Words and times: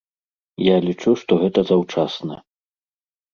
Я 0.67 0.75
лічу, 0.85 1.13
што 1.23 1.37
гэта 1.43 1.59
заўчасна. 1.73 2.41